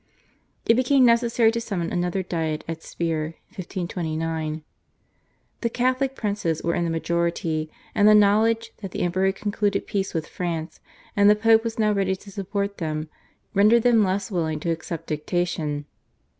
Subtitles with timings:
[0.65, 4.63] It became necessary to summon another Diet at Speier (1529).
[5.61, 9.85] The Catholic princes were in the majority, and the knowledge, that the Emperor had concluded
[9.85, 10.79] peace with France
[11.15, 13.09] and the Pope and was now ready to support them,
[13.53, 15.85] rendered them less willing to accept dictation.